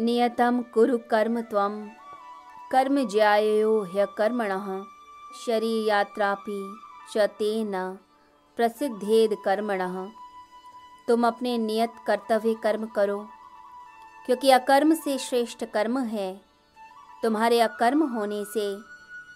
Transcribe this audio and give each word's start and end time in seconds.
नियतं 0.00 0.62
कुरु 0.62 0.98
कर्म 0.98 1.40
त्वं। 1.40 1.88
कर्म 2.72 3.08
ज्यायो 3.08 3.84
ह्यकर्मणः। 3.84 4.84
शरीरयात्रापि 5.46 6.80
च 7.12 7.18
तेन 7.18 7.98
प्रसिद्धेद 8.56 9.36
कर्मण। 9.44 10.08
तुम 11.08 11.26
अपने 11.26 11.58
नियत 11.58 11.92
कर्तव्य 12.06 12.54
कर्म 12.54 12.86
करो। 12.86 13.28
क्योंकि 14.26 14.50
अकर्म 14.50 14.94
से 14.94 15.18
श्रेष्ठ 15.18 15.64
कर्म 15.64 15.98
है। 15.98 16.40
तुम्हारे 17.22 17.60
अकर्म 17.60 18.02
होने 18.02 18.44
से 18.44 18.78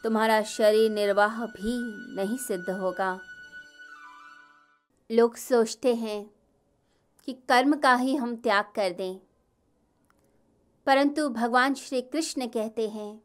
तुम्हारा 0.03 0.43
शरीर 0.43 0.91
निर्वाह 0.91 1.47
भी 1.47 1.77
नहीं 2.17 2.37
सिद्ध 2.37 2.71
होगा। 2.71 3.21
लोग 5.13 5.37
सोचते 5.37 5.95
हैं 5.95 6.31
कि 7.27 7.33
कर्म 7.33 7.77
का 7.77 7.95
ही 7.95 8.17
हम 8.17 8.37
त्याग 8.37 8.65
कर 8.65 8.91
दें। 8.91 9.21
परंतु 10.87 11.29
भगवान 11.29 11.75
श्री 11.75 12.03
कृष्ण 12.03 12.47
कहते 12.47 12.89
हैं, 12.89 13.23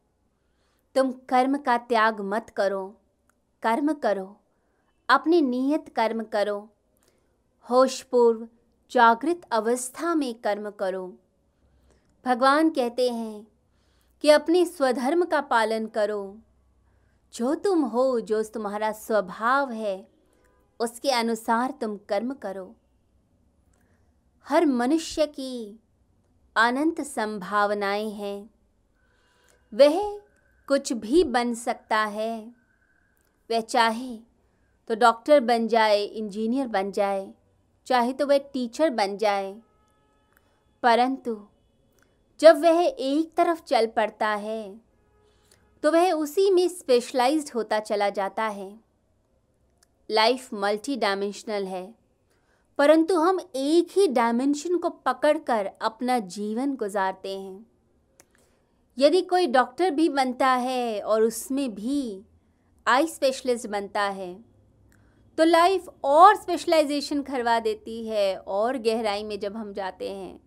तुम 0.94 1.12
कर्म 1.12 1.56
का 1.58 1.78
त्याग 1.78 2.20
मत 2.20 2.50
करो, 2.50 2.96
कर्म 3.62 3.92
करो, 3.92 4.40
अपने 5.08 5.40
नियत 5.40 5.88
कर्म 5.96 6.22
करो, 6.22 6.68
होशपूर्व, 7.70 8.48
जागृत 8.90 9.40
अवस्था 9.52 10.14
में 10.14 10.34
कर्म 10.34 10.70
करो। 10.70 11.18
भगवान 12.24 12.70
कहते 12.70 13.10
हैं 13.10 13.46
कि 14.22 14.30
अपने 14.30 14.66
स्वधर्म 14.66 15.24
का 15.24 15.40
पालन 15.40 15.86
करो। 15.86 16.38
जो 17.34 17.54
तुम 17.54 17.84
हो, 17.84 18.20
जो 18.20 18.42
तुम्हारा 18.42 18.92
स्वभाव 18.92 19.70
है, 19.70 20.08
उसके 20.80 21.10
अनुसार 21.10 21.70
तुम 21.70 21.96
कर्म 21.96 22.34
करो। 22.34 22.76
हर 24.48 24.66
मनुष्य 24.66 25.26
की 25.26 25.80
अनंत 26.60 27.00
संभावनाएँ 27.00 28.10
हैं। 28.10 28.50
वह 29.72 30.18
कुछ 30.68 30.92
भी 30.92 31.22
बन 31.24 31.54
सकता 31.54 31.98
है। 31.98 32.54
वह 33.50 33.60
चाहे 33.60 34.16
तो 34.88 34.94
डॉक्टर 34.94 35.40
बन 35.40 35.68
जाए, 35.68 36.02
इंजीनियर 36.02 36.66
बन 36.66 36.90
जाए, 36.92 37.32
चाहे 37.86 38.12
तो 38.12 38.26
वह 38.26 38.38
टीचर 38.38 38.90
बन 38.90 39.16
जाए। 39.16 39.52
परंतु 40.82 41.46
जब 42.40 42.60
वह 42.60 42.82
एक 42.84 43.34
तरफ़ 43.36 43.62
चल 43.62 43.86
पड़ता 43.86 44.28
है 44.28 44.80
तो 45.82 45.92
वह 45.92 46.12
उसी 46.12 46.50
में 46.50 46.68
स्पेशलाइज्ड 46.68 47.50
होता 47.54 47.80
चला 47.80 48.08
जाता 48.10 48.44
है। 48.44 48.80
लाइफ 50.10 50.54
मल्टी 50.54 50.96
डायमेंशनल 50.96 51.64
है। 51.64 51.99
परंतु 52.80 53.16
हम 53.16 53.38
एक 53.56 53.88
ही 53.96 54.06
डायमेंशन 54.06 54.76
को 54.78 54.88
पकड़कर 54.88 55.66
अपना 55.82 56.18
जीवन 56.18 56.74
गुजारते 56.76 57.38
हैं। 57.38 57.66
यदि 58.98 59.20
कोई 59.22 59.46
डॉक्टर 59.46 59.90
भी 59.90 60.08
बनता 60.08 60.48
है 60.48 61.00
और 61.00 61.22
उसमें 61.22 61.74
भी 61.74 62.22
आई 62.86 63.06
स्पेशलिस्ट 63.06 63.66
बनता 63.66 64.02
है 64.02 64.32
तो 65.38 65.44
लाइफ 65.44 65.88
और 66.04 66.36
स्पेशलाइजेशन 66.36 67.22
करवा 67.22 67.58
देती 67.60 68.06
है 68.06 68.36
और 68.36 68.78
गहराई 68.78 69.24
में 69.24 69.38
जब 69.40 69.56
हम 69.56 69.72
जाते 69.72 70.10
हैं 70.10 70.40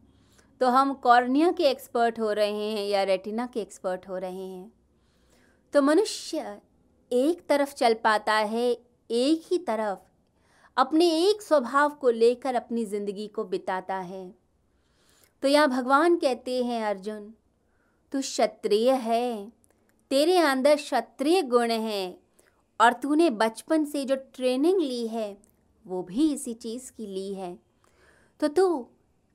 तो 0.62 0.68
हम 0.68 0.94
कॉर्निया 0.94 1.52
के 1.52 1.64
एक्सपर्ट 1.64 2.20
हो 2.20 2.32
रहे 2.32 2.72
हैं 2.72 2.86
या 2.86 3.04
रेटिना 3.04 3.46
के 3.46 3.62
एक्सपर्ट 3.62 4.08
हो 4.10 4.18
रहे 4.18 4.48
हैं। 4.48 4.72
तो 5.74 5.82
मनुष्य 5.82 6.62
एक 7.12 7.46
तरफ़ 7.50 7.74
चल 7.74 7.94
पाता 7.94 8.34
है, 8.34 8.72
एक 9.12 9.44
ही 9.52 9.58
तरफ़ 9.58 10.00
अपने 10.78 11.30
एक 11.30 11.42
स्वभाव 11.42 11.90
को 11.90 12.10
लेकर 12.10 12.56
अपनी 12.56 12.86
ज़िंदगी 12.86 13.28
को 13.28 13.44
बिताता 13.44 13.98
है। 13.98 14.34
तो 15.44 15.48
यहाँ 15.48 15.68
भगवान 15.68 16.16
कहते 16.16 16.64
हैं, 16.64 16.84
अर्जुन, 16.86 17.34
तू 18.12 18.22
क्षत्रिय 18.22 18.92
है। 18.92 19.52
तेरे 20.10 20.38
अंदर 20.38 20.76
क्षत्रिय 20.76 21.42
गुण 21.42 21.72
हैं 21.72 22.18
और 22.80 22.94
तूने 22.94 23.30
बचपन 23.30 23.86
से 23.86 24.06
जो 24.06 24.16
ट्रेनिंग 24.16 24.82
ली 24.82 25.08
है, 25.08 25.38
वो 25.86 26.04
भी 26.04 26.34
इसी 26.34 26.54
चीज़ 26.54 26.92
की 26.92 27.08
ली 27.08 27.34
है। 27.34 27.58
तो 28.40 28.48
तू 28.48 28.88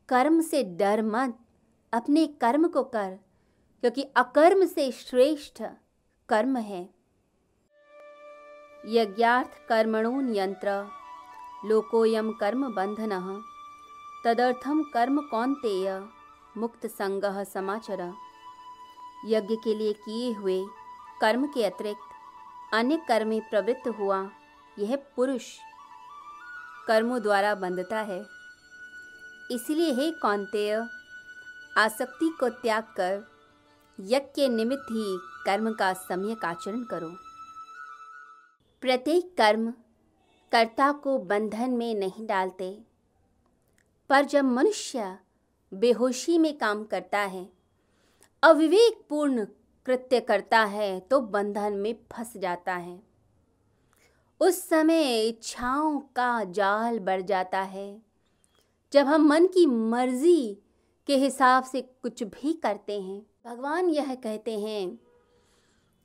कर्म 0.09 0.41
से 0.41 0.63
डर 0.63 1.03
मत, 1.03 1.39
अपने 1.93 2.27
कर्म 2.27 2.69
को 2.69 2.83
कर, 2.83 3.19
क्योंकि 3.83 4.03
अकर्म 4.17 4.67
से 4.67 4.91
श्रेष्ठ 4.93 5.63
कर्म 6.29 6.57
है। 6.57 6.89
यज्ञार्थ 8.87 9.67
कर्मणोन 9.69 10.35
यंत्र 10.37 10.98
लोकोयम 11.65 12.33
कर्म 12.33 12.75
बंधन 12.75 13.13
तदर्थम 14.25 14.83
कर्म 14.83 15.21
कौनतेय, 15.21 16.09
मुक्त 16.57 16.87
संग 16.87 17.23
समाचर। 17.45 18.13
यज्ञ 19.27 19.57
के 19.57 19.75
लिए 19.75 19.93
किए 19.93 20.33
हुए 20.33 20.65
कर्म 21.21 21.47
के 21.47 21.65
अतिरिक्त 21.65 22.75
अन्य 22.75 22.97
कर्म 23.09 23.29
में 23.29 23.41
प्रवृत्त 23.41 23.89
हुआ, 23.89 24.31
यह 24.79 24.97
पुरुष 25.17 25.43
कर्मों 26.87 27.23
द्वारा 27.23 27.55
बंधता 27.55 28.01
है। 28.01 28.21
इसलिए 29.51 29.93
हे 29.93 30.11
कौंतेय 30.11 30.87
आसक्ति 31.79 32.29
को 32.41 32.49
त्याग 32.49 32.83
कर 32.83 33.27
यज्ञ 34.01 34.19
के 34.19 34.49
निमित्त 34.49 34.87
ही 34.91 35.19
कर्म 35.47 35.73
का 35.73 35.93
सम्यक 35.93 36.45
आचरण 36.45 36.83
करो। 36.85 37.11
प्रत्येक 38.81 39.37
कर्म 39.39 39.73
कर्ता 40.53 40.93
को 40.93 41.19
बंधन 41.19 41.71
में 41.71 41.95
नहीं 41.95 42.27
डालते। 42.27 42.79
पर 44.09 44.25
जब 44.25 44.45
मनुष्य 44.45 45.19
बेहोशी 45.75 46.39
में 46.39 46.59
काम 46.59 46.85
करता 46.85 47.19
है, 47.19 47.53
अविवेकपूर्ण 48.43 49.47
कृत्य 49.87 50.21
करता 50.21 50.65
है 50.65 51.01
तो 51.01 51.21
बंधन 51.21 51.73
में 51.73 51.95
फंस 52.13 52.37
जाता 52.37 52.75
है। 52.75 53.03
उस 54.41 54.69
समय 54.69 55.29
इच्छाओं 55.29 55.99
का 55.99 56.45
जाल 56.45 56.99
बढ़ 56.99 57.23
जाता 57.23 57.61
है। 57.61 58.03
जब 58.93 59.07
हम 59.07 59.23
मन 59.23 59.47
की 59.47 59.67
मर्ज़ी 59.67 60.59
के 61.07 61.17
हिसाब 61.17 61.65
से 61.65 61.81
कुछ 61.83 62.23
भी 62.23 62.53
करते 62.53 63.01
हैं, 63.01 63.27
भगवान 63.47 63.89
यह 63.89 64.15
कहते 64.15 64.59
हैं 64.59 64.99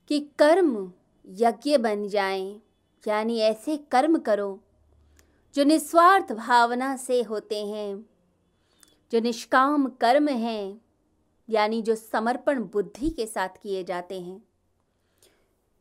कि 0.07 0.19
कर्म 0.39 0.93
यज्ञ 1.27 1.77
बन 1.77 2.07
जाएँ। 2.07 2.61
यानी 3.07 3.39
ऐसे 3.39 3.77
कर्म 3.77 4.17
करो, 4.17 4.59
जो 5.55 5.63
निस्वार्थ 5.63 6.31
भावना 6.31 6.95
से 6.95 7.21
होते 7.21 7.65
हैं, 7.65 8.05
जो 9.11 9.19
निष्काम 9.19 9.87
कर्म 9.87 10.27
हैं, 10.27 10.81
यानी 11.49 11.81
जो 11.81 11.95
समर्पण 11.95 12.63
बुद्धि 12.63 13.09
के 13.09 13.25
साथ 13.25 13.49
किए 13.63 13.83
जाते 13.83 14.21
हैं। 14.21 14.43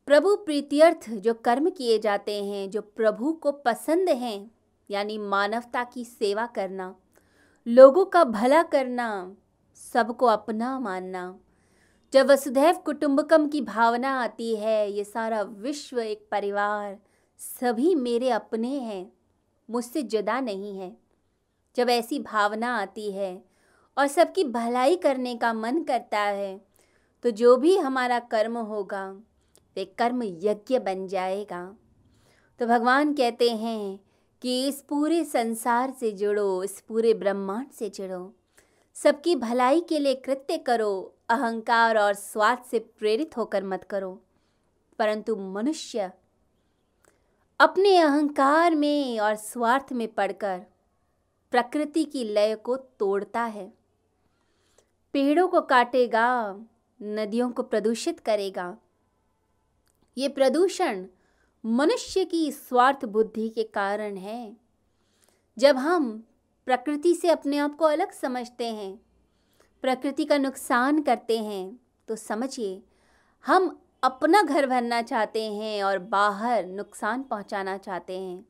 प्रभु 0.06 0.36
प्रीत्यर्थ 0.36 1.10
जो 1.10 1.34
कर्म 1.34 1.70
किए 1.70 1.98
जाते 1.98 2.44
हैं, 2.44 2.70
जो 2.70 2.80
प्रभु 2.80 3.32
को 3.32 3.52
पसंद 3.52 4.08
हैं, 4.08 4.50
यानी 4.90 5.18
मानवता 5.18 5.84
की 5.84 6.04
सेवा 6.04 6.46
करना, 6.46 6.96
लोगों 7.66 8.04
का 8.04 8.24
भला 8.24 8.62
करना, 8.62 9.36
सबको 9.74 10.26
अपना 10.26 10.78
मानना। 10.78 11.38
जब 12.12 12.26
वसुधैव 12.26 12.74
कुटुंबकम 12.74 13.48
की 13.48 13.60
भावना 13.60 14.20
आती 14.22 14.56
है, 14.56 14.92
ये 14.92 15.04
सारा 15.04 15.42
विश्व 15.42 16.00
एक 16.00 16.28
परिवार 16.30 16.98
सभी 17.42 17.94
मेरे 17.94 18.28
अपने 18.30 18.68
हैं, 18.68 19.12
मुझसे 19.70 20.02
जुदा 20.02 20.40
नहीं 20.40 20.78
है। 20.78 20.96
जब 21.76 21.90
ऐसी 21.90 22.18
भावना 22.18 22.76
आती 22.76 23.10
है 23.12 23.44
और 23.98 24.06
सबकी 24.06 24.44
भलाई 24.44 24.96
करने 24.96 25.34
का 25.36 25.52
मन 25.52 25.82
करता 25.82 26.20
है 26.20 26.60
तो 27.24 27.30
जो 27.30 27.56
भी 27.56 27.76
हमारा 27.76 28.18
कर्म 28.18 28.58
होगा, 28.58 29.10
वे 29.76 29.84
कर्म 29.84 30.22
यज्ञ 30.22 30.78
बन 30.78 31.06
जाएगा। 31.06 31.76
तो 32.58 32.66
भगवान 32.66 33.12
कहते 33.14 33.50
हैं 33.50 33.98
कि 34.42 34.68
इस 34.68 34.80
पूरे 34.82 35.24
संसार 35.24 35.90
से 35.90 36.12
जुड़ो, 36.12 36.62
इस 36.62 36.80
पूरे 36.80 37.14
ब्रह्मांड 37.14 37.70
से 37.70 37.90
जुड़ो। 37.90 38.34
सबकी 38.96 39.36
भलाई 39.36 39.80
के 39.80 39.98
लिए 39.98 40.14
कृत्य 40.14 40.58
करो, 40.58 41.14
अहंकार 41.28 41.98
और 41.98 42.14
स्वाद 42.14 42.64
से 42.70 42.78
प्रेरित 42.78 43.36
होकर 43.36 43.64
मत 43.64 43.84
करो। 43.84 44.20
परंतु 44.98 45.36
मनुष्य 45.36 46.10
अपने 47.62 47.98
अहंकार 47.98 48.74
में 48.74 49.20
और 49.20 49.36
स्वार्थ 49.36 49.92
में 49.92 50.08
पड़कर 50.08 50.60
प्रकृति 51.50 52.04
की 52.04 52.24
लय 52.24 52.54
को 52.54 52.76
तोड़ता 52.76 53.42
है। 53.42 53.72
पेड़ों 55.12 55.48
को 55.48 55.60
काटेगा, 55.60 56.56
नदियों 57.02 57.50
को 57.50 57.62
प्रदूषित 57.62 58.20
करेगा। 58.20 58.78
ये 60.18 60.28
प्रदूषण 60.28 61.06
मनुष्य 61.66 62.24
की 62.24 62.52
स्वार्थ 62.52 63.04
बुद्धि 63.04 63.48
के 63.48 63.62
कारण 63.62 64.16
है। 64.16 64.56
जब 65.58 65.76
हम 65.76 66.24
प्रकृति 66.66 67.14
से 67.14 67.28
अपने 67.28 67.58
आप 67.58 67.76
को 67.76 67.84
अलग 67.84 68.12
समझते 68.12 68.66
हैं, 68.66 69.00
प्रकृति 69.82 70.24
का 70.24 70.38
नुकसान 70.38 71.02
करते 71.02 71.38
हैं 71.38 71.80
तो 72.08 72.16
समझिए, 72.16 72.82
हम 73.46 73.81
अपना 74.04 74.42
घर 74.42 74.66
भरना 74.66 75.02
चाहते 75.02 75.52
हैं 75.52 75.82
और 75.82 75.98
बाहर 75.98 76.66
नुकसान 76.66 77.22
पहुंचाना 77.22 77.76
चाहते 77.76 78.20
हैं। 78.20 78.46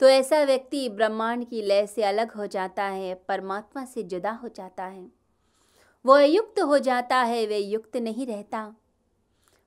तो 0.00 0.08
ऐसा 0.08 0.42
व्यक्ति 0.42 0.88
ब्रह्मांड 0.88 1.48
की 1.48 1.62
लय 1.62 1.86
से 1.86 2.02
अलग 2.02 2.32
हो 2.32 2.46
जाता 2.46 2.84
है, 2.84 3.14
परमात्मा 3.14 3.84
से 3.84 4.02
जुदा 4.02 4.30
हो 4.30 4.48
जाता 4.48 4.84
है। 4.84 5.12
वो 6.06 6.14
अयुक्त 6.14 6.60
हो 6.60 6.78
जाता 6.78 7.16
है, 7.16 7.46
वे 7.46 7.58
युक्त 7.58 7.96
नहीं 7.96 8.26
रहता। 8.26 8.74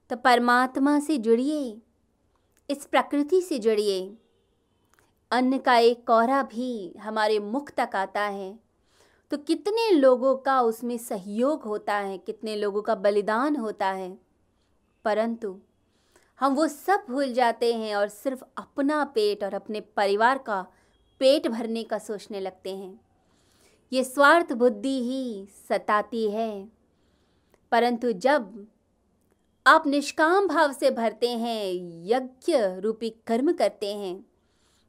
तो 0.09 0.15
परमात्मा 0.15 0.99
से 0.99 1.17
जुड़िए, 1.17 1.81
इस 2.69 2.85
प्रकृति 2.85 3.41
से 3.41 3.59
जुड़िए। 3.59 4.17
अन्न 5.31 5.57
का 5.57 5.77
एक 5.77 6.07
कोहरा 6.07 6.43
भी 6.43 6.95
हमारे 6.99 7.39
मुख 7.39 7.71
तक 7.71 7.89
आता 7.95 8.21
है। 8.21 8.59
तो 9.31 9.37
कितने 9.37 9.91
लोगों 9.91 10.35
का 10.35 10.61
उसमें 10.61 10.97
सहयोग 10.97 11.63
होता 11.63 11.95
है, 11.95 12.17
कितने 12.17 12.55
लोगों 12.55 12.81
का 12.81 12.95
बलिदान 12.95 13.55
होता 13.55 13.87
है। 13.87 14.24
परंतु 15.05 15.59
हम 16.39 16.53
वो 16.53 16.67
सब 16.67 17.05
भूल 17.09 17.33
जाते 17.33 17.73
हैं 17.73 17.95
और 17.95 18.07
सिर्फ़ 18.07 18.43
अपना 18.57 19.03
पेट 19.05 19.43
और 19.43 19.53
अपने 19.53 19.81
परिवार 19.81 20.37
का 20.37 20.61
पेट 21.19 21.47
भरने 21.47 21.83
का 21.83 21.97
सोचने 21.97 22.39
लगते 22.39 22.75
हैं। 22.77 22.99
ये 23.93 24.03
स्वार्थ 24.03 24.53
बुद्धि 24.53 24.97
ही 25.03 25.47
सताती 25.69 26.29
है। 26.31 26.69
परंतु 27.71 28.11
जब 28.11 28.67
आप 29.67 29.87
निष्काम 29.87 30.47
भाव 30.47 30.71
से 30.71 30.91
भरते 30.91 31.29
हैं, 31.29 31.73
यज्ञ 32.05 32.57
रूपी 32.81 33.09
कर्म 33.27 33.53
करते 33.53 33.95
हैं 33.95 34.25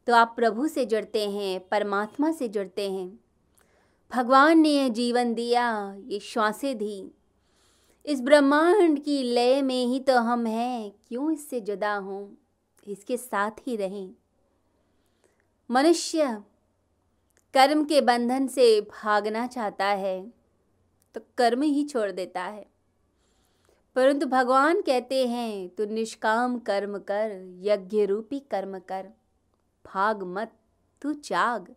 तो 0.07 0.15
आप 0.15 0.33
प्रभु 0.37 0.69
से 0.69 0.85
जुड़ते 0.85 1.31
हैं, 1.31 1.69
परमात्मा 1.69 2.33
से 2.33 2.49
जुड़ते 2.49 2.91
हैं। 2.91 3.21
भगवान 4.13 4.59
ने 4.59 4.69
यह 4.69 4.89
जीवन 4.89 5.35
दिया, 5.35 5.97
ये 5.99 6.19
श्वासें 6.21 6.77
दी। 6.79 7.11
इस 8.07 8.21
ब्रह्मांड 8.21 9.03
की 9.05 9.23
लय 9.23 9.63
में 9.63 9.87
ही 9.87 10.01
तो 10.01 10.19
हम 10.19 10.47
हैं। 10.47 10.93
क्यों 11.09 11.33
इससे 11.33 11.61
जुदा 11.61 11.95
हों? 11.95 12.29
इसके 12.87 13.17
साथ 13.17 13.51
ही 13.51 13.77
रहें। 13.77 14.11
मनुष्य 15.71 16.43
कर्म 17.55 17.85
के 17.85 18.01
बंधन 18.01 18.47
से 18.47 18.81
भागना 18.81 19.47
चाहता 19.47 19.87
है 19.87 20.33
तो 21.15 21.21
कर्म 21.39 21.63
ही 21.63 21.85
छोड़ 21.85 22.11
देता 22.11 22.43
है। 22.43 22.67
परंतु 23.97 24.27
भगवान 24.27 24.81
कहते 24.81 25.27
हैं, 25.29 25.69
तू 25.69 25.85
निष्काम 25.85 26.59
कर्म 26.59 26.99
कर, 26.99 27.59
यज्ञ 27.61 28.05
रूपी 28.05 28.41
कर्म 28.41 28.79
कर। 28.79 29.09
भाग 29.87 30.23
मत, 30.23 30.53
तू 31.03 31.13
जाग 31.13 31.75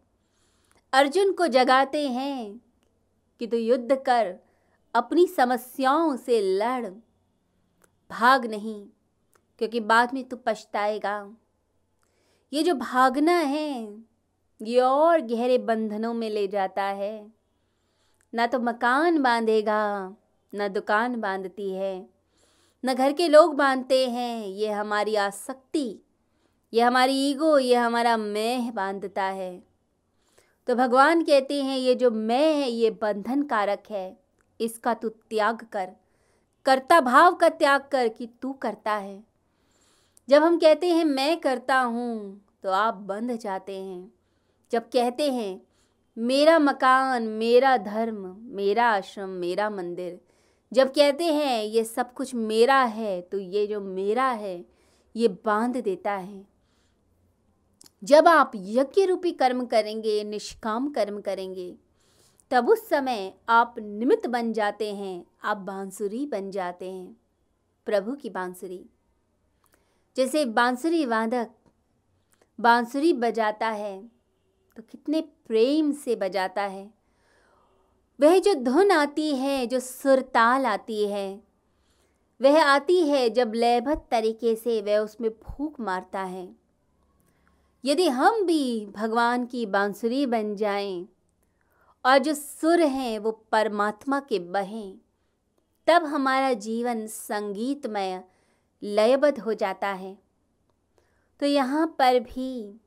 अर्जुन 0.94 1.32
को 1.32 1.48
जगाते 1.48 2.08
हैं 2.10 2.62
कि 3.40 3.48
तू 3.48 3.58
युद्ध 3.58 3.96
कर 3.96 4.49
अपनी 4.96 5.28
समस्याओं 5.28 6.16
से 6.16 6.42
लड़। 6.42 6.88
भाग 8.12 8.46
नहीं, 8.46 8.88
क्योंकि 9.58 9.80
बाद 9.80 10.14
में 10.14 10.30
तू 10.30 10.36
पछताएगा। 10.36 11.36
ये 12.54 12.64
जो 12.64 12.74
भागना 12.74 13.38
है, 13.38 14.04
ये 14.62 14.80
और 14.80 15.22
गहरे 15.22 15.58
बंधनों 15.58 16.14
में 16.14 16.30
ले 16.30 16.48
जाता 16.48 16.84
है। 16.84 17.34
ना 18.34 18.48
तो 18.48 18.60
मकान 18.60 19.24
बांधेगा, 19.24 20.16
न 20.56 20.68
दुकान 20.68 21.22
बांधती 21.22 21.72
है। 21.72 22.10
न 22.86 22.94
घर 22.94 23.14
के 23.14 23.28
लोग 23.28 23.56
बांधते 23.56 24.10
हैं, 24.10 24.48
ये 24.48 24.72
हमारी 24.72 25.16
आसक्ति, 25.16 26.00
ये 26.74 26.82
हमारी 26.82 27.30
ईगो, 27.30 27.60
ये 27.60 27.76
हमारा 27.76 28.18
मैं 28.18 28.76
बांधता 28.76 29.24
है। 29.24 29.64
तो 30.68 30.76
भगवान 30.76 31.24
कहते 31.24 31.64
हैं, 31.64 31.78
ये 31.78 31.96
जो 31.96 32.12
मैं 32.12 32.56
है, 32.56 32.72
ये 32.72 32.90
बंधन 32.90 33.44
कारक 33.44 33.84
है। 33.90 34.19
इसका 34.60 34.94
तू 34.94 35.10
त्याग 35.10 35.66
कर, 35.72 35.90
कर्ता 36.66 37.00
भाव 37.02 37.36
का 37.36 37.50
त्याग 37.50 37.88
कर 37.92 38.08
कि 38.08 38.30
तू 38.42 38.54
करता 38.54 38.94
है। 38.94 39.24
जब 40.30 40.44
हम 40.44 40.58
कहते 40.60 40.88
हैं, 40.88 41.06
मैं 41.06 41.40
करता 41.40 41.80
हूँ 41.80 42.42
तो 42.64 42.70
आप 42.70 42.94
बंध 42.94 43.32
जाते 43.32 43.80
हैं। 43.82 44.12
जब 44.72 44.84
कहते 44.84 45.32
हैं, 45.32 45.62
मेरा 46.18 46.60
मकान, 46.60 47.28
मेरा 47.28 47.78
धर्म, 47.78 48.36
मेरा 48.42 48.90
आश्रम, 48.90 49.30
मेरा 49.30 49.70
मंदिर 49.70 50.20
जब 50.72 50.90
कहते 50.90 51.24
हैं, 51.24 51.64
ये 51.64 51.84
सब 51.84 52.14
कुछ 52.14 52.34
मेरा 52.36 52.82
है 52.84 53.22
तो 53.22 53.40
ये 53.40 53.68
जो 53.68 53.80
मेरा 53.82 54.30
है, 54.30 54.66
ये 55.16 55.28
बाँध 55.46 55.78
देता 55.78 56.12
है। 56.12 56.46
जब 58.04 58.28
आप 58.28 58.52
यज्ञ 58.56 59.06
रूपी 59.06 59.32
कर्म 59.32 59.66
करेंगे, 59.66 60.24
निष्काम 60.24 60.90
कर्म 60.90 61.20
करेंगे 61.22 61.76
तब 62.52 62.70
उस 62.70 62.88
समय 62.90 63.34
आप 63.50 63.76
निमित्त 63.80 64.28
बन 64.28 64.52
जाते 64.54 64.94
हैं, 64.94 65.26
आप 65.44 65.58
बांसुरी 65.58 66.26
बन 66.26 66.50
जाते 66.52 66.92
हैं, 66.92 67.18
प्रभु 67.88 68.14
की 68.14 68.30
बांसुरी। 68.30 68.86
जैसे 70.16 70.46
बांसुरी 70.46 71.06
वादक, 71.06 71.50
बांसुरी 72.60 73.14
बजाता 73.14 73.68
है 73.68 74.02
तो 74.78 74.84
कितने 74.84 75.22
प्रेम 75.48 75.92
से 75.92 76.16
बजाता 76.16 76.64
है। 76.64 76.90
वह 78.20 78.40
जो 78.40 78.54
धुन 78.54 78.92
आती 78.92 79.36
है, 79.36 79.68
जो 79.68 79.80
सुरताल 79.80 80.66
आती 80.66 81.06
है, 81.08 81.42
वह 82.42 82.64
आती 82.64 83.02
है 83.08 83.30
जब 83.30 83.52
लयबद्ध 83.56 84.02
तरीके 84.12 84.56
से 84.56 84.82
वह 84.82 84.98
उसमें 84.98 85.30
फूक 85.44 85.80
मारता 85.80 86.22
है। 86.22 86.48
यदि 87.84 88.08
हम 88.08 88.44
भी 88.46 88.86
भगवान 88.86 89.46
की 89.46 89.66
बांसुरी 89.66 90.26
बन 90.26 90.56
जाएँ 90.56 91.08
और 92.06 92.18
जो 92.18 92.34
सुर 92.34 92.82
हैं 92.82 93.18
वो 93.20 93.32
परमात्मा 93.52 94.20
के 94.20 94.40
बहें। 94.40 94.98
तब 95.88 96.06
हमारा 96.06 96.54
जीवन 96.56 97.06
संगीतमय, 97.08 98.24
लयबद्ध 98.84 99.40
हो 99.40 99.54
जाता 99.54 99.88
है। 99.88 100.18
तो 101.42 101.46
यहाँ 101.46 101.86
पर 102.00 102.20
भी 102.20 102.80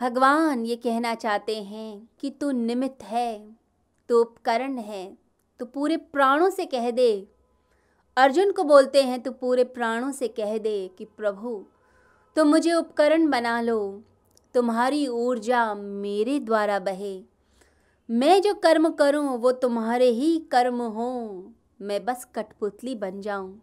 भगवान 0.00 0.64
ये 0.66 0.76
कहना 0.76 1.14
चाहते 1.14 1.62
हैं 1.62 2.08
कि 2.20 2.30
तू 2.30 2.50
निमित्त 2.50 3.02
है 3.02 3.56
तो 4.08 4.20
उपकरण 4.20 4.78
है 4.78 5.06
तो 5.60 5.66
पूरे 5.66 5.96
प्राणों 5.96 6.50
से 6.50 6.66
कह 6.66 6.90
दे। 6.90 7.26
अर्जुन 8.16 8.52
को 8.52 8.64
बोलते 8.64 9.02
हैं 9.02 9.20
तो 9.22 9.30
पूरे 9.32 9.64
प्राणों 9.66 10.10
से 10.12 10.28
कह 10.30 10.56
दे 10.58 10.76
कि 10.98 11.04
प्रभु 11.06 11.64
तो 12.36 12.44
मुझे 12.44 12.72
उपकरण 12.72 13.28
बना 13.30 13.60
लो, 13.60 14.02
तुम्हारी 14.54 15.06
ऊर्जा 15.08 15.74
मेरे 15.74 16.38
द्वारा 16.40 16.78
बहे। 16.78 17.33
मैं 18.10 18.42
जो 18.42 18.54
कर्म 18.54 18.90
करूँ, 18.90 19.38
वो 19.38 19.52
तुम्हारे 19.52 20.08
ही 20.08 20.38
कर्म 20.38 20.82
हो। 20.82 21.52
मैं 21.80 22.04
बस 22.04 22.28
कठपुतली 22.34 22.94
बन 22.94 23.20
जाऊँ। 23.20 23.62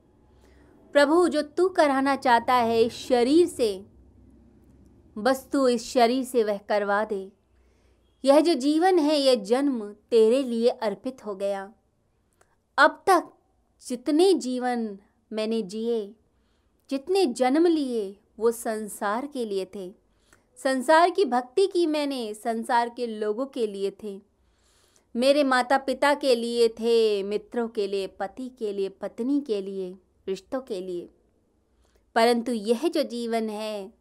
प्रभु, 0.93 1.27
जो 1.27 1.41
तू 1.41 1.69
कराना 1.69 2.15
चाहता 2.15 2.53
है 2.53 2.83
इस 2.83 2.93
शरीर 2.93 3.47
से, 3.47 3.85
बस 5.17 5.49
तू 5.53 5.67
इस 5.67 5.83
शरीर 5.93 6.23
से 6.23 6.43
वह 6.43 6.57
करवा 6.57 7.05
दे। 7.05 7.31
यह 8.25 8.39
जो 8.39 8.53
जीवन 8.53 8.99
है, 8.99 9.17
यह 9.17 9.35
जन्म 9.35 9.91
तेरे 9.91 10.43
लिए 10.43 10.69
अर्पित 10.69 11.25
हो 11.25 11.35
गया। 11.35 11.73
अब 12.77 13.03
तक 13.07 13.23
जितने 13.87 14.33
जीवन 14.33 14.99
मैंने 15.33 15.61
जिए, 15.61 16.15
जितने 16.89 17.25
जन्म 17.25 17.67
लिए, 17.67 18.17
वो 18.39 18.51
संसार 18.51 19.27
के 19.27 19.45
लिए 19.45 19.65
थे। 19.75 19.93
संसार 20.57 21.09
की 21.09 21.25
भक्ति 21.25 21.67
की 21.67 21.87
मैंने, 21.87 22.33
संसार 22.33 22.89
के 22.89 23.07
लोगों 23.07 23.45
के 23.45 23.67
लिए 23.67 23.91
थे। 23.91 24.30
मेरे 25.15 25.43
माता 25.43 25.77
पिता 25.77 26.13
के 26.13 26.35
लिए 26.35 26.69
थे, 26.69 27.23
मित्रों 27.23 27.67
के 27.67 27.87
लिए, 27.87 28.07
पति 28.07 28.51
के 28.59 28.73
लिए, 28.73 28.89
पत्नी 28.89 29.41
के 29.41 29.61
लिए, 29.61 29.95
रिश्तों 30.27 30.61
के 30.61 30.81
लिए। 30.81 31.09
परंतु 32.15 32.51
यह 32.51 32.87
जो 32.87 33.03
जीवन 33.03 33.49
है, 33.49 33.93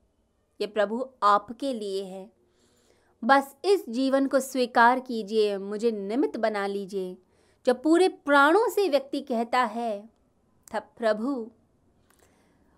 ये 0.61 0.67
प्रभु 0.67 1.07
आपके 1.23 1.73
लिए 1.73 2.05
है। 2.05 2.33
बस 3.25 3.57
इस 3.64 3.88
जीवन 3.88 4.26
को 4.26 4.40
स्वीकार 4.40 5.00
कीजिए, 5.00 5.59
मुझे 5.59 5.90
निमित्त 5.90 6.37
बना 6.37 6.67
लीजिए। 6.67 7.17
जो 7.67 7.75
पूरे 7.75 8.09
प्राणों 8.09 8.69
से 8.71 8.88
व्यक्ति 8.88 9.21
कहता 9.21 9.64
है, 9.64 10.11
तब 10.73 10.83
प्रभु, 10.99 11.50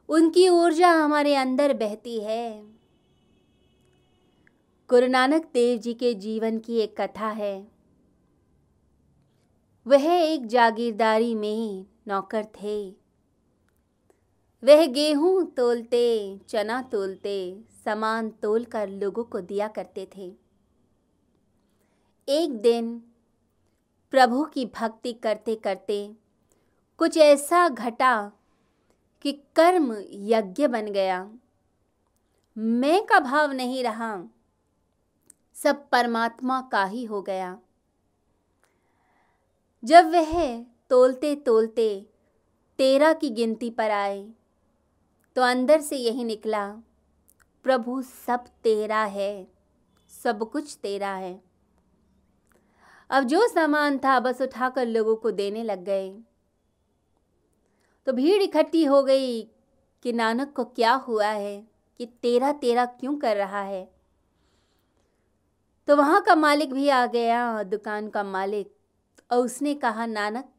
उनकी 0.08 0.48
ऊर्जा 0.48 0.92
हमारे 0.92 1.34
अंदर 1.34 1.74
बहती 1.74 2.20
है। 2.20 2.62
गुरु 4.88 5.06
नानक 5.06 5.50
देव 5.54 5.78
जी 5.78 5.94
के 5.94 6.14
जीवन 6.14 6.58
की 6.58 6.78
एक 6.78 7.00
कथा 7.00 7.28
है। 7.28 7.71
वह 9.86 10.04
एक 10.04 10.46
जागीरदारी 10.46 11.34
में 11.34 11.86
नौकर 12.08 12.44
थे। 12.44 12.90
वह 14.64 14.86
गेहूँ 14.86 15.50
तोलते, 15.50 16.38
चना 16.48 16.82
तोलते, 16.82 17.64
सामान 17.84 18.30
तोल 18.30 18.64
कर 18.64 18.88
लोगों 18.88 19.24
को 19.24 19.40
दिया 19.40 19.68
करते 19.68 20.08
थे। 20.16 20.36
एक 22.28 22.60
दिन 22.60 23.02
प्रभु 24.10 24.44
की 24.44 24.66
भक्ति 24.66 25.12
करते 25.12 25.54
करते 25.54 26.16
कुछ 26.98 27.16
ऐसा 27.16 27.68
घटा 27.68 28.32
कि 29.22 29.32
कर्म 29.32 30.04
यज्ञ 30.10 30.66
बन 30.66 30.86
गया। 30.86 31.30
मैं 32.58 33.06
का 33.06 33.20
भाव 33.20 33.52
नहीं 33.52 33.82
रहा। 33.82 34.24
सब 35.54 35.88
परमात्मा 35.88 36.60
का 36.60 36.84
ही 36.84 37.04
हो 37.04 37.22
गया। 37.22 37.58
जब 39.84 40.10
वह 40.10 40.64
तोलते 40.90 41.34
तोलते 41.36 42.06
तेरह 42.78 43.12
की 43.12 43.30
गिनती 43.30 43.70
पर 43.70 43.90
आए 43.90 44.30
तो 45.36 45.42
अंदर 45.42 45.80
से 45.80 45.96
यही 45.96 46.24
निकला, 46.24 46.66
प्रभु, 47.64 48.02
सब 48.02 48.44
तेरा 48.62 49.04
है, 49.04 49.48
सब 50.24 50.50
कुछ 50.50 50.76
तेरा 50.82 51.14
है। 51.14 51.40
अब 53.10 53.24
जो 53.24 53.48
सामान 53.48 53.98
था, 53.98 54.20
बस 54.20 54.40
उठाकर 54.40 54.86
लोगों 54.86 55.16
को 55.16 55.30
देने 55.30 55.62
लग 55.64 55.84
गए। 55.84 56.10
तो 58.06 58.12
भीड़ 58.12 58.42
इकट्ठी 58.42 58.84
हो 58.84 59.02
गई 59.02 59.42
कि 60.02 60.12
नानक 60.12 60.52
को 60.56 60.64
क्या 60.64 60.92
हुआ 60.92 61.26
है, 61.26 61.66
कि 61.98 62.06
तेरा 62.06 62.52
तेरा 62.52 62.84
क्यों 62.84 63.16
कर 63.16 63.36
रहा 63.36 63.62
है? 63.62 63.92
तो 65.88 65.96
वहाँ 65.96 66.22
का 66.22 66.34
मालिक 66.34 66.72
भी 66.72 66.88
आ 66.88 67.06
गया, 67.06 67.62
दुकान 67.62 68.08
का 68.08 68.24
मालिक। 68.24 68.74
और 69.32 69.38
उसने 69.38 69.74
कहा, 69.74 70.06
नानक, 70.06 70.52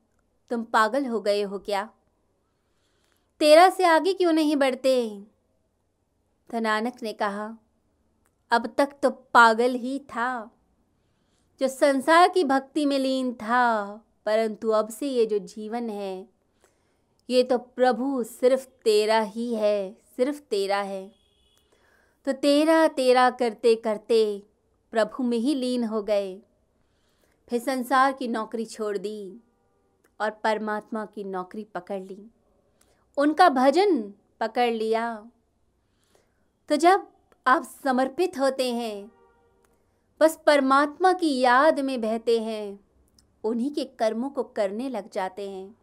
तुम 0.49 0.63
पागल 0.63 1.05
हो 1.05 1.21
गए 1.21 1.41
हो 1.41 1.59
क्या? 1.59 1.89
तेरा 3.39 3.69
से 3.69 3.83
आगे 3.83 4.13
क्यों 4.13 4.33
नहीं 4.33 4.55
बढ़ते? 4.55 5.23
तो 6.51 6.59
नानक 6.59 6.93
ने 7.03 7.13
कहा, 7.13 7.57
अब 8.51 8.75
तक 8.77 8.89
तो 9.03 9.09
पागल 9.09 9.71
ही 9.71 9.99
था, 9.99 10.51
जो 11.59 11.67
संसार 11.67 12.29
की 12.29 12.43
भक्ति 12.43 12.85
में 12.85 12.99
लीन 12.99 13.33
था, 13.33 13.93
परंतु 14.25 14.69
अब 14.69 14.89
से 14.89 15.07
ये 15.07 15.25
जो 15.25 15.39
जीवन 15.39 15.89
है, 15.89 16.29
ये 17.29 17.43
तो 17.43 17.57
प्रभु 17.57 18.23
सिर्फ़ 18.23 18.65
तेरा 18.65 19.19
ही 19.19 19.55
है, 19.55 19.97
सिर्फ़ 20.17 20.41
तेरा 20.41 20.81
है। 20.81 21.11
तो 22.25 22.31
तेरा 22.31 22.87
तेरा 22.87 23.29
करते 23.29 23.75
करते 23.75 24.43
प्रभु 24.91 25.23
में 25.23 25.37
ही 25.37 25.55
लीन 25.55 25.83
हो 25.83 26.03
गए। 26.03 26.41
फिर 27.49 27.61
संसार 27.61 28.13
की 28.13 28.27
नौकरी 28.27 28.65
छोड़ 28.65 28.97
दी 28.97 29.39
और 30.21 30.29
परमात्मा 30.29 31.05
की 31.05 31.23
नौकरी 31.23 31.63
पकड़ 31.63 32.01
ली। 32.01 32.31
उनका 33.17 33.49
भजन 33.49 34.13
पकड़ 34.39 34.73
लिया। 34.73 35.31
तो 36.69 36.75
जब 36.75 37.07
आप 37.47 37.63
समर्पित 37.83 38.39
होते 38.39 38.73
हैं, 38.73 39.11
बस 40.19 40.39
परमात्मा 40.45 41.13
की 41.13 41.39
याद 41.39 41.79
में 41.79 42.01
बहते 42.01 42.41
हैं, 42.41 42.79
उन्हीं 43.43 43.71
के 43.71 43.85
कर्मों 43.85 44.29
को 44.29 44.43
करने 44.43 44.89
लग 44.89 45.09
जाते 45.11 45.49
हैं। 45.49 45.75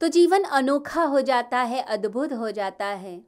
तो 0.00 0.08
जीवन 0.08 0.42
अनोखा 0.42 1.04
हो 1.04 1.20
जाता 1.20 1.58
है, 1.58 1.82
अद्भुत 1.82 2.32
हो 2.32 2.50
जाता 2.50 2.86
है। 2.86 3.22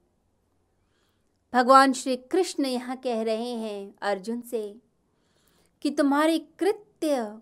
भगवान 1.53 1.93
श्री 1.93 2.17
कृष्ण 2.17 2.67
यहाँ 2.67 2.97
कह 2.97 3.23
रहे 3.23 3.53
हैं 3.53 3.95
अर्जुन 4.03 4.41
से 4.41 4.77
कि 5.83 5.91
तुम्हारे 5.91 6.39
कृत्य 7.01 7.39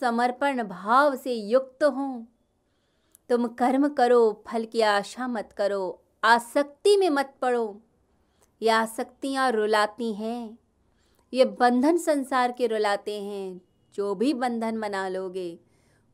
समर्पण 0.00 0.62
भाव 0.62 1.14
से 1.16 1.34
युक्त 1.34 1.84
हों। 1.84 2.24
तुम 3.28 3.46
कर्म 3.48 3.88
करो, 3.88 4.44
फल 4.46 4.64
की 4.64 4.80
आशा 4.80 5.28
मत 5.28 5.52
करो, 5.56 6.02
आसक्ति 6.24 6.96
में 6.96 7.10
मत 7.10 7.34
पड़ो। 7.42 7.80
ये 8.62 8.70
आसक्तियाँ 8.70 9.50
रुलाती 9.50 10.12
हैं, 10.14 10.58
ये 11.32 11.44
बंधन 11.44 11.96
संसार 11.96 12.52
के 12.52 12.66
रुलाते 12.66 13.20
हैं। 13.20 13.60
जो 13.94 14.14
भी 14.14 14.34
बंधन 14.34 14.76
मना 14.76 15.08
लोगे, 15.08 15.58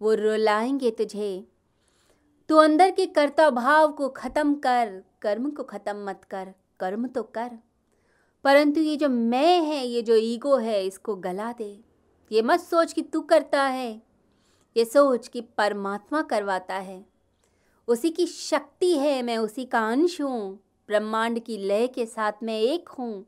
वो 0.02 0.14
रुलाएँगे 0.14 0.90
तुझे। 0.90 1.48
तू 2.48 2.56
अंदर 2.56 2.90
के 2.90 3.06
कर्ता 3.06 3.50
भाव 3.50 3.92
को 3.92 4.08
ख़त्म 4.08 4.54
कर, 4.54 5.02
कर्म 5.22 5.50
को 5.50 5.62
ख़त्म 5.62 6.06
मत 6.06 6.24
कर, 6.30 6.54
कर्म 6.80 7.06
तो 7.06 7.22
कर। 7.22 7.58
परंतु 8.44 8.80
ये 8.80 8.96
जो 8.96 9.08
मैं 9.08 9.60
है, 9.62 9.86
ये 9.86 10.02
जो 10.02 10.16
ईगो 10.16 10.56
है, 10.56 10.84
इसको 10.86 11.16
गला 11.16 11.52
दे। 11.52 11.85
ये 12.32 12.42
मत 12.42 12.60
सोच 12.60 12.92
कि 12.92 13.02
तू 13.02 13.20
करता 13.20 13.62
है। 13.62 14.02
ये 14.76 14.84
सोच 14.84 15.28
कि 15.28 15.40
परमात्मा 15.40 16.22
करवाता 16.22 16.74
है। 16.74 17.06
उसी 17.88 18.10
की 18.10 18.26
शक्ति 18.26 18.98
है, 18.98 19.22
मैं 19.22 19.38
उसी 19.38 19.64
का 19.64 19.88
अंश 19.88 20.20
हूँ। 20.20 20.60
ब्रह्मांड 20.88 21.38
की 21.38 21.58
लय 21.58 21.86
के 21.86 22.06
साथ 22.06 22.32
मैं 22.42 22.60
एक 22.60 22.88
हूँ। 22.88 23.26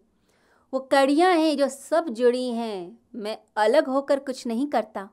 वो 0.75 0.81
कड़ियाँ 0.81 1.35
हैं 1.35 1.57
जो 1.57 1.69
सब 1.69 2.09
जुड़ी 2.09 2.51
हैं। 2.51 2.99
मैं 3.15 3.39
अलग 3.57 3.87
होकर 3.87 4.19
कुछ 4.19 4.47
नहीं 4.47 4.67
करता। 4.67 5.09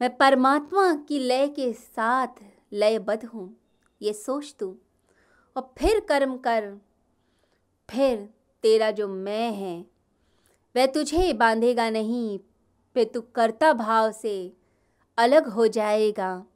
मैं 0.00 0.16
परमात्मा 0.16 0.94
की 0.94 1.18
लय 1.18 1.48
के 1.48 1.72
साथ 1.72 2.28
लयबद्ध 2.72 3.24
हूँ। 3.24 3.56
ये 4.02 4.12
सोच 4.12 4.54
तू। 4.58 4.76
और 5.56 5.74
फिर 5.78 6.00
कर्म 6.00 6.36
कर। 6.36 6.74
फिर 7.90 8.34
तेरा 8.62 8.90
जो 8.90 9.08
मैं 9.08 9.52
है, 9.52 9.86
वह 10.76 10.86
तुझे 10.86 11.32
बांधेगा 11.32 11.90
नहीं 11.90 12.38
फिर 12.94 13.10
तू 13.14 13.20
कर्ता 13.20 13.72
भाव 13.72 14.12
से 14.12 14.52
अलग 15.18 15.48
हो 15.48 15.66
जाएगा, 15.66 16.46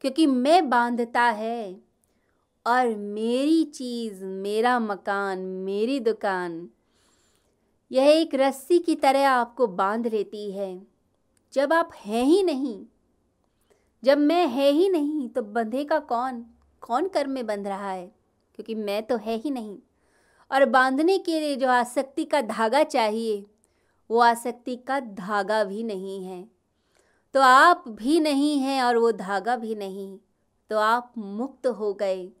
क्योंकि 0.00 0.26
मैं 0.26 0.70
बांधता 0.70 1.22
है 1.22 1.80
और 2.66 2.94
मेरी 2.96 3.64
चीज़, 3.64 4.24
मेरा 4.24 4.78
मकान, 4.78 5.38
मेरी 5.38 6.00
दुकान, 6.00 6.68
यह 7.90 8.08
एक 8.08 8.34
रस्सी 8.34 8.78
की 8.78 8.94
तरह 8.94 9.28
आपको 9.28 9.66
बाँध 9.66 10.06
लेती 10.06 10.50
है। 10.52 10.86
जब 11.52 11.72
आप 11.72 11.90
हैं 11.96 12.24
ही 12.24 12.42
नहीं, 12.42 12.86
जब 14.02 14.18
मैं 14.18 14.46
है 14.46 14.70
ही 14.70 14.88
नहीं 14.88 15.28
तो 15.28 15.42
बंधेगा 15.42 15.98
कौन? 15.98 16.44
कौन 16.80 17.08
कर्म 17.08 17.30
में 17.30 17.46
बंध 17.46 17.66
रहा 17.66 17.90
है? 17.90 18.06
क्योंकि 18.54 18.74
मैं 18.74 19.02
तो 19.02 19.16
है 19.16 19.36
ही 19.36 19.50
नहीं। 19.50 19.78
और 20.50 20.64
बांधने 20.64 21.18
के 21.18 21.40
लिए 21.40 21.56
जो 21.56 21.68
आसक्ति 21.68 22.24
का 22.24 22.40
धागा 22.40 22.82
चाहिए 22.84 23.46
वो 24.12 24.18
आसक्ति 24.18 24.76
का 24.76 25.00
धागा 25.00 25.64
भी 25.64 25.82
नहीं 25.82 26.24
है। 26.24 26.48
तो 27.34 27.40
आप 27.40 27.84
भी 27.88 28.20
नहीं 28.20 28.58
हैं 28.58 28.82
और 28.82 28.96
वो 28.96 29.12
धागा 29.12 29.56
भी 29.56 29.74
नहीं। 29.74 30.18
तो 30.70 30.78
आप 30.78 31.12
मुक्त 31.18 31.66
हो 31.66 31.94
गए। 31.94 32.32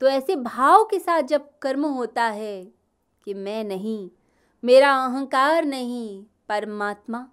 तो 0.00 0.06
ऐसे 0.06 0.36
भाव 0.36 0.84
के 0.84 0.98
साथ 0.98 1.22
जब 1.22 1.58
कर्म 1.58 1.86
होता 1.86 2.24
है 2.24 2.64
कि 3.24 3.34
मैं 3.34 3.64
नहीं, 3.64 4.10
मेरा 4.64 5.04
अहंकार 5.04 5.64
नहीं, 5.64 6.24
परमात्मा, 6.48 7.28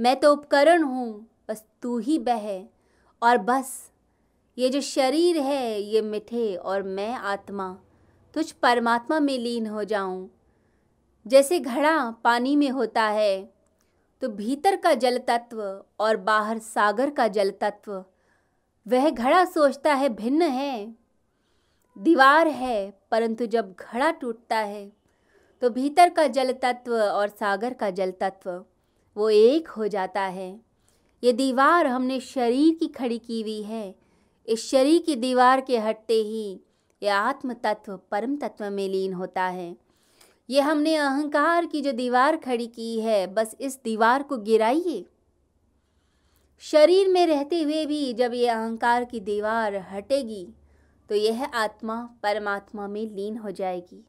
मैं 0.00 0.20
तो 0.20 0.32
उपकरण 0.32 0.82
हूँ, 0.82 1.26
बस 1.48 1.64
तू 1.82 1.98
ही 1.98 2.18
बह। 2.18 2.64
और 3.22 3.38
बस, 3.38 3.92
ये 4.58 4.68
जो 4.68 4.80
शरीर 4.80 5.38
है, 5.38 5.80
ये 5.80 6.02
मिठे 6.02 6.56
और 6.56 6.82
मैं 6.82 7.14
आत्मा, 7.14 7.78
तुझ 8.34 8.52
परमात्मा 8.52 9.20
में 9.20 9.38
लीन 9.38 9.66
हो 9.66 9.84
जाऊँ। 9.84 10.30
जैसे 11.26 11.58
घड़ा 11.60 11.98
पानी 12.24 12.54
में 12.56 12.68
होता 12.70 13.02
है 13.04 13.42
तो 14.22 14.28
भीतर 14.30 14.76
का 14.76 14.94
जल 14.94 15.18
तत्व 15.18 15.62
और 16.00 16.16
बाहर 16.18 16.58
सागर 16.58 17.10
का 17.10 17.26
जल 17.28 17.50
तत्व 17.60 17.92
वह 18.86 19.08
घड़ा 19.10 19.44
सोचता 19.44 19.94
है 19.94 20.08
भिन्न 20.08 20.42
है। 20.42 20.94
दीवार 21.96 22.48
है, 22.48 22.90
परंतु 23.10 23.46
जब 23.46 23.74
घड़ा 23.80 24.10
टूटता 24.10 24.58
है 24.58 24.90
तो 25.62 25.70
भीतर 25.70 26.08
का 26.08 26.26
जल 26.28 26.52
तत्व 26.62 26.96
और 26.96 27.28
सागर 27.30 27.74
का 27.74 27.90
जल 27.90 28.10
तत्व 28.20 28.50
वो 29.16 29.28
एक 29.30 29.68
हो 29.68 29.88
जाता 29.88 30.22
है। 30.22 30.50
ये 31.22 31.32
दीवार 31.32 31.86
हमने 31.86 32.18
शरीर 32.20 32.74
की 32.74 32.86
खड़ी 32.88 33.18
की 33.18 33.40
हुई 33.42 33.62
है। 33.62 33.94
इस 34.48 34.70
शरीर 34.70 35.02
की 35.02 35.16
दीवार 35.16 35.60
के 35.60 35.78
हटते 35.78 36.14
ही 36.14 36.60
ये 37.02 37.08
आत्म 37.10 37.52
तत्व 37.54 37.96
परम 38.10 38.36
तत्व 38.36 38.70
में 38.70 38.88
लीन 38.88 39.12
होता 39.12 39.42
है। 39.44 39.74
ये 40.48 40.60
हमने 40.60 40.94
अहंकार 40.96 41.66
की 41.66 41.80
जो 41.82 41.92
दीवार 41.92 42.36
खड़ी 42.36 42.66
की 42.66 43.00
है, 43.00 43.26
बस 43.26 43.56
इस 43.60 43.78
दीवार 43.84 44.22
को 44.22 44.36
गिराइए। 44.38 45.04
शरीर 46.62 47.08
में 47.08 47.26
रहते 47.26 47.62
हुए 47.62 47.84
भी 47.86 48.12
जब 48.14 48.34
ये 48.34 48.48
अहंकार 48.48 49.04
की 49.04 49.20
दीवार 49.20 49.76
हटेगी 49.90 50.46
तो 51.10 51.14
यह 51.14 51.44
आत्मा 51.44 51.96
परमात्मा 52.22 52.86
में 52.88 53.04
लीन 53.06 53.36
हो 53.36 53.50
जाएगी। 53.50 54.04